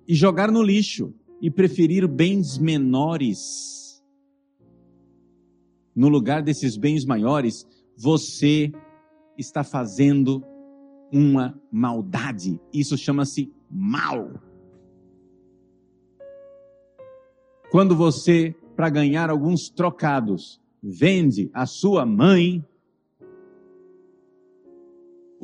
e 0.08 0.14
jogar 0.14 0.52
no 0.52 0.62
lixo 0.62 1.14
e 1.42 1.50
preferir 1.50 2.08
bens 2.08 2.58
menores, 2.58 4.02
no 5.96 6.08
lugar 6.08 6.42
desses 6.42 6.78
bens 6.78 7.06
maiores, 7.06 7.68
você 7.98 8.72
está 9.38 9.64
fazendo 9.64 10.44
uma 11.12 11.60
maldade. 11.72 12.60
Isso 12.74 12.98
chama-se 12.98 13.52
mal. 13.70 14.42
Quando 17.72 17.96
você, 17.96 18.56
para 18.76 18.90
ganhar 18.90 19.30
alguns 19.30 19.70
trocados, 19.70 20.62
vende 20.82 21.50
a 21.54 21.66
sua 21.66 22.06
mãe, 22.06 22.64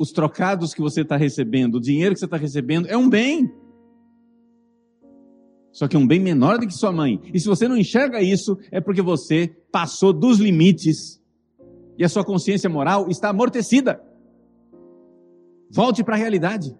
os 0.00 0.12
trocados 0.12 0.72
que 0.72 0.80
você 0.80 1.02
está 1.02 1.14
recebendo, 1.14 1.74
o 1.74 1.80
dinheiro 1.80 2.14
que 2.14 2.20
você 2.20 2.24
está 2.24 2.38
recebendo, 2.38 2.88
é 2.88 2.96
um 2.96 3.06
bem. 3.06 3.52
Só 5.70 5.86
que 5.86 5.94
é 5.94 5.98
um 5.98 6.06
bem 6.06 6.18
menor 6.18 6.58
do 6.58 6.66
que 6.66 6.72
sua 6.72 6.90
mãe. 6.90 7.20
E 7.34 7.38
se 7.38 7.46
você 7.46 7.68
não 7.68 7.76
enxerga 7.76 8.22
isso, 8.22 8.58
é 8.70 8.80
porque 8.80 9.02
você 9.02 9.54
passou 9.70 10.10
dos 10.10 10.38
limites 10.38 11.22
e 11.98 12.02
a 12.02 12.08
sua 12.08 12.24
consciência 12.24 12.70
moral 12.70 13.10
está 13.10 13.28
amortecida. 13.28 14.02
Volte 15.70 16.02
para 16.02 16.14
a 16.14 16.18
realidade. 16.18 16.74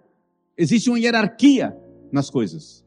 Existe 0.57 0.89
uma 0.89 0.99
hierarquia 0.99 1.77
nas 2.11 2.27
coisas. 2.27 2.83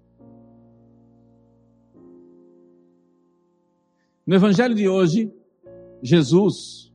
No 4.26 4.34
evangelho 4.34 4.74
de 4.74 4.88
hoje, 4.88 5.32
Jesus 6.02 6.92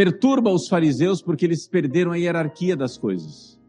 perturba 0.00 0.50
os 0.50 0.66
fariseus 0.66 1.20
porque 1.20 1.44
eles 1.44 1.68
perderam 1.68 2.12
a 2.12 2.16
hierarquia 2.16 2.74
das 2.74 2.96
coisas. 2.96 3.60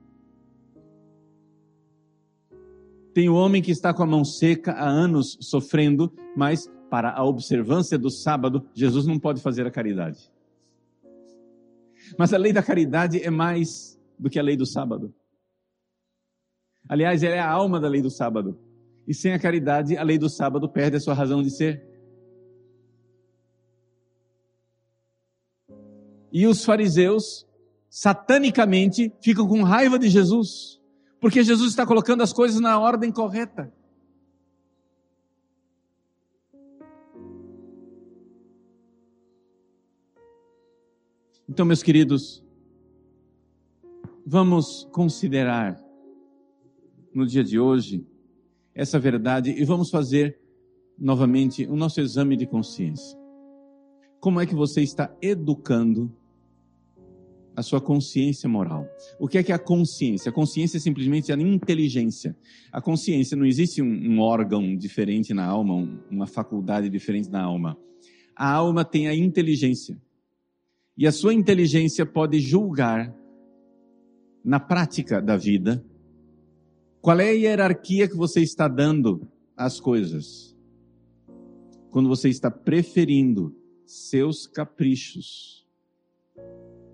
Tem 3.14 3.28
o 3.28 3.36
homem 3.36 3.62
que 3.62 3.70
está 3.70 3.94
com 3.94 4.02
a 4.02 4.06
mão 4.06 4.24
seca 4.24 4.72
há 4.72 4.88
anos 4.88 5.38
sofrendo, 5.42 6.10
mas 6.34 6.72
para 6.90 7.12
a 7.12 7.26
observância 7.26 7.98
do 7.98 8.10
sábado, 8.10 8.66
Jesus 8.74 9.06
não 9.06 9.20
pode 9.20 9.42
fazer 9.42 9.68
a 9.68 9.72
caridade. 9.72 10.32
Mas 12.18 12.34
a 12.34 12.38
lei 12.38 12.54
da 12.54 12.64
caridade 12.64 13.22
é 13.22 13.30
mais 13.30 14.00
do 14.18 14.30
que 14.30 14.40
a 14.40 14.44
lei 14.44 14.56
do 14.56 14.66
sábado. 14.66 15.14
Aliás, 16.88 17.24
ela 17.24 17.36
é 17.36 17.40
a 17.40 17.52
alma 17.52 17.78
da 17.78 17.90
lei 17.90 18.02
do 18.02 18.10
sábado. 18.10 18.58
E 19.06 19.14
sem 19.14 19.34
a 19.34 19.40
caridade, 19.40 19.98
a 19.98 20.04
lei 20.04 20.18
do 20.18 20.30
sábado 20.30 20.70
perde 20.70 20.96
a 20.96 21.02
sua 21.02 21.14
razão 21.14 21.44
de 21.44 21.50
ser. 21.50 21.91
E 26.32 26.48
os 26.48 26.64
fariseus, 26.64 27.46
satanicamente, 27.90 29.12
ficam 29.22 29.48
com 29.48 29.64
raiva 29.64 30.00
de 30.00 30.10
Jesus, 30.10 30.80
porque 31.20 31.44
Jesus 31.44 31.70
está 31.70 31.86
colocando 31.86 32.24
as 32.24 32.32
coisas 32.32 32.60
na 32.60 32.80
ordem 32.80 33.12
correta. 33.12 33.72
Então, 41.50 41.66
meus 41.66 41.84
queridos, 41.84 42.42
vamos 44.26 44.88
considerar 44.92 45.84
no 47.14 47.28
dia 47.28 47.44
de 47.44 47.60
hoje 47.60 48.08
essa 48.74 48.98
verdade 48.98 49.52
e 49.52 49.66
vamos 49.66 49.90
fazer 49.90 50.40
novamente 50.98 51.66
o 51.66 51.76
nosso 51.76 52.00
exame 52.00 52.38
de 52.38 52.46
consciência. 52.48 53.20
Como 54.22 54.40
é 54.40 54.46
que 54.46 54.56
você 54.56 54.82
está 54.82 55.14
educando 55.22 56.16
a 57.56 57.62
sua 57.62 57.82
consciência 57.82 58.48
moral? 58.48 58.88
O 59.20 59.28
que 59.28 59.38
é 59.38 59.44
que 59.44 59.52
é 59.52 59.56
a 59.56 59.60
consciência? 59.60 60.30
A 60.30 60.34
consciência 60.34 60.78
é 60.78 60.80
simplesmente 60.80 61.32
a 61.32 61.36
inteligência. 61.36 62.36
A 62.72 62.82
consciência 62.82 63.36
não 63.36 63.46
existe 63.46 63.82
um, 63.82 63.88
um 63.88 64.20
órgão 64.20 64.76
diferente 64.76 65.34
na 65.34 65.46
alma, 65.46 65.76
um, 65.76 66.00
uma 66.10 66.28
faculdade 66.28 66.90
diferente 66.90 67.30
na 67.30 67.42
alma. 67.42 67.78
A 68.36 68.52
alma 68.52 68.86
tem 68.86 69.08
a 69.08 69.16
inteligência. 69.16 70.02
E 70.98 71.08
a 71.08 71.12
sua 71.12 71.34
inteligência 71.34 72.06
pode 72.06 72.40
julgar 72.40 73.14
na 74.44 74.60
prática 74.60 75.22
da 75.22 75.38
vida 75.38 75.84
qual 77.02 77.20
é 77.20 77.30
a 77.30 77.34
hierarquia 77.34 78.08
que 78.08 78.16
você 78.16 78.42
está 78.42 78.68
dando 78.68 79.28
às 79.58 79.80
coisas. 79.80 80.56
Quando 81.90 82.08
você 82.08 82.30
está 82.30 82.50
preferindo 82.50 83.56
seus 83.86 84.48
caprichos 84.48 85.61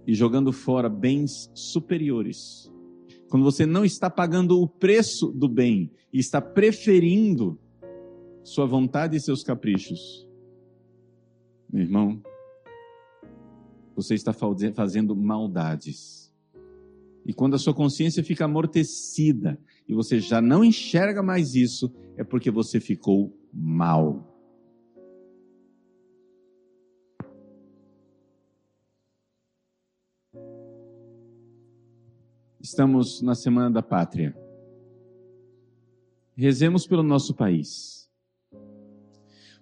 e 0.07 0.13
jogando 0.13 0.53
fora 0.53 0.87
bens 0.87 1.51
superiores. 1.53 2.71
Quando 3.29 3.43
você 3.43 3.65
não 3.65 3.83
está 3.83 4.09
pagando 4.09 4.61
o 4.61 4.67
preço 4.67 5.27
do 5.27 5.49
bem 5.49 5.91
e 6.13 6.19
está 6.19 6.41
preferindo 6.41 7.59
sua 8.41 8.65
vontade 8.65 9.17
e 9.17 9.19
seus 9.19 9.43
caprichos. 9.43 10.25
Meu 11.69 11.83
irmão, 11.83 12.21
você 13.93 14.15
está 14.15 14.31
fazendo 14.31 15.13
maldades. 15.13 16.33
E 17.25 17.33
quando 17.33 17.55
a 17.55 17.59
sua 17.59 17.73
consciência 17.73 18.23
fica 18.23 18.45
amortecida 18.45 19.59
e 19.85 19.93
você 19.93 20.21
já 20.21 20.39
não 20.39 20.63
enxerga 20.63 21.21
mais 21.21 21.55
isso, 21.55 21.93
é 22.15 22.23
porque 22.23 22.49
você 22.49 22.79
ficou 22.79 23.37
mal. 23.53 24.36
Estamos 32.67 33.21
na 33.21 33.33
Semana 33.33 33.71
da 33.71 33.81
Pátria. 33.81 34.37
Rezemos 36.35 36.85
pelo 36.85 37.01
nosso 37.01 37.33
país. 37.33 38.11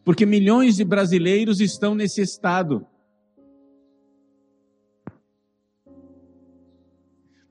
Porque 0.03 0.25
milhões 0.25 0.77
de 0.77 0.83
brasileiros 0.83 1.61
estão 1.61 1.93
nesse 1.93 2.21
estado 2.21 2.83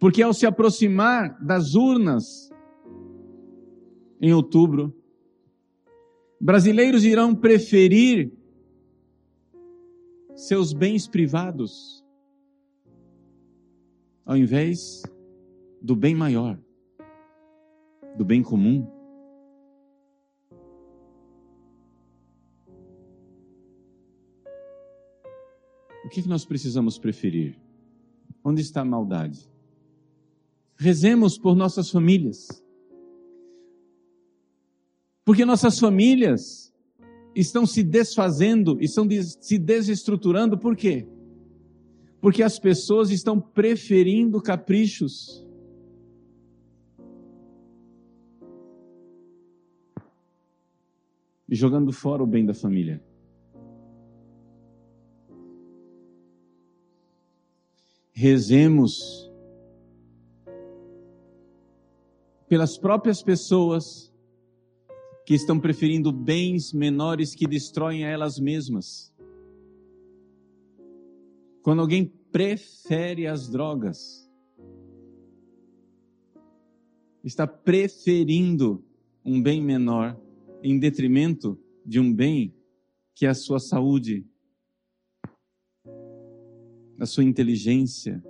Porque 0.01 0.23
ao 0.23 0.35
se 0.35 0.45
aproximar 0.45 1.41
das 1.41 1.77
urnas 1.77 2.51
em 4.21 4.35
outubro, 4.35 4.93
brasileiros 6.41 7.05
irão 7.05 7.33
preferir 7.33 8.31
seus 10.35 10.73
bens 10.73 11.07
privados 11.07 12.05
ao 14.27 14.37
invés 14.37 15.03
do 15.85 15.95
bem 15.95 16.15
maior, 16.15 16.59
do 18.17 18.25
bem 18.25 18.43
comum. 18.43 18.91
O 26.07 26.09
que 26.09 26.27
nós 26.27 26.47
precisamos 26.47 26.99
preferir? 26.99 27.61
Onde 28.43 28.63
está 28.63 28.81
a 28.81 28.85
maldade? 28.85 29.47
Rezemos 30.75 31.37
por 31.37 31.55
nossas 31.55 31.91
famílias. 31.91 32.49
Porque 35.23 35.45
nossas 35.45 35.79
famílias 35.79 36.73
estão 37.37 37.67
se 37.67 37.83
desfazendo, 37.83 38.79
estão 38.81 39.07
se 39.39 39.59
desestruturando, 39.59 40.57
por 40.57 40.77
quê? 40.77 41.07
Porque 42.23 42.43
as 42.43 42.59
pessoas 42.59 43.11
estão 43.11 43.39
preferindo 43.39 44.41
caprichos. 44.41 45.45
Jogando 51.55 51.93
fora 51.93 52.21
o 52.21 52.27
bem 52.27 52.45
da 52.45 52.53
família. 52.53 53.01
Rezemos 58.13 59.31
pelas 62.49 62.77
próprias 62.77 63.23
pessoas 63.23 64.13
que 65.25 65.33
estão 65.33 65.61
preferindo 65.61 66.11
bens 66.11 66.73
menores 66.73 67.37
que 67.37 67.47
destroem 67.47 68.05
a 68.05 68.09
elas 68.09 68.41
mesmas. 68.41 69.15
Quando 71.63 71.83
alguém 71.83 72.13
prefere 72.33 73.29
as 73.29 73.49
drogas, 73.49 74.29
está 77.23 77.47
preferindo 77.47 78.85
um 79.25 79.41
bem 79.41 79.63
menor 79.63 80.24
em 80.65 80.79
detrimento 80.79 81.61
de 81.85 82.01
um 82.01 82.13
bem 82.13 82.55
que 83.15 83.27
é 83.27 83.29
a 83.29 83.35
sua 83.35 83.61
saúde, 83.61 84.27
a 86.99 87.05
sua 87.05 87.23
inteligência, 87.23 88.25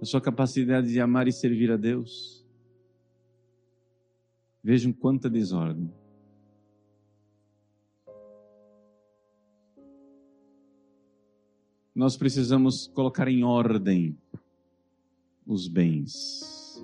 a 0.00 0.04
sua 0.04 0.20
capacidade 0.20 0.88
de 0.88 1.00
amar 1.00 1.26
e 1.26 1.32
servir 1.32 1.72
a 1.72 1.76
Deus. 1.76 2.46
Vejam 4.62 4.92
quanta 4.92 5.28
desordem. 5.28 5.92
nós 11.92 12.16
precisamos 12.16 12.86
colocar 12.86 13.28
em 13.28 13.44
ordem 13.44 14.16
os 15.46 15.68
bens. 15.68 16.82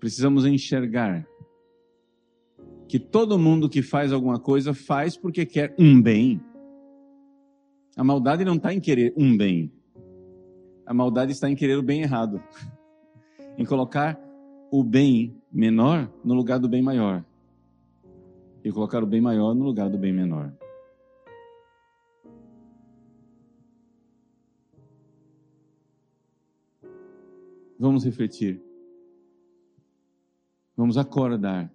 Precisamos 0.00 0.44
enxergar 0.44 1.24
que 2.88 2.98
todo 2.98 3.38
mundo 3.38 3.68
que 3.68 3.82
faz 3.82 4.12
alguma 4.12 4.38
coisa 4.38 4.72
faz 4.72 5.16
porque 5.16 5.44
quer 5.44 5.74
um 5.78 6.00
bem. 6.00 6.40
A 7.96 8.04
maldade 8.04 8.44
não 8.44 8.54
está 8.54 8.72
em 8.72 8.80
querer 8.80 9.12
um 9.16 9.36
bem. 9.36 9.72
A 10.84 10.94
maldade 10.94 11.32
está 11.32 11.50
em 11.50 11.56
querer 11.56 11.76
o 11.76 11.82
bem 11.82 12.02
errado. 12.02 12.42
Em 13.58 13.64
colocar 13.64 14.20
o 14.70 14.84
bem 14.84 15.34
menor 15.50 16.12
no 16.22 16.34
lugar 16.34 16.58
do 16.58 16.68
bem 16.68 16.82
maior. 16.82 17.24
E 18.62 18.70
colocar 18.70 19.02
o 19.02 19.06
bem 19.06 19.18
maior 19.18 19.54
no 19.54 19.64
lugar 19.64 19.88
do 19.88 19.96
bem 19.96 20.12
menor. 20.12 20.52
Vamos 27.78 28.04
refletir. 28.04 28.62
Vamos 30.76 30.98
acordar 30.98 31.74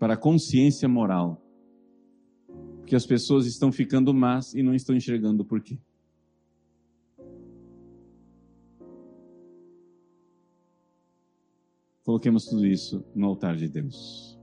para 0.00 0.14
a 0.14 0.16
consciência 0.16 0.88
moral. 0.88 1.44
Porque 2.78 2.96
as 2.96 3.06
pessoas 3.06 3.44
estão 3.46 3.70
ficando 3.70 4.14
más 4.14 4.54
e 4.54 4.62
não 4.62 4.74
estão 4.74 4.96
enxergando 4.96 5.44
por 5.44 5.60
quê. 5.60 5.78
Coloquemos 12.02 12.46
tudo 12.46 12.66
isso 12.66 13.04
no 13.14 13.26
altar 13.26 13.56
de 13.56 13.68
Deus. 13.68 14.39